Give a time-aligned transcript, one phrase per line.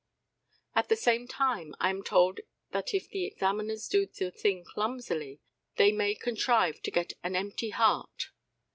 [0.73, 2.39] At the same time, I am told
[2.71, 5.41] that if the examiners do the thing clumsily,
[5.75, 8.31] they may contrive to get an empty heart.